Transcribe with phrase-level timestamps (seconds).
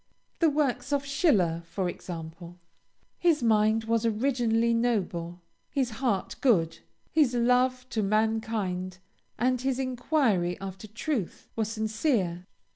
[0.39, 2.57] The works of Schiller, for example.
[3.19, 6.79] His mind was originally noble, his heart good,
[7.11, 8.97] his love to mankind,
[9.37, 12.47] and his enquiry after truth were sincere.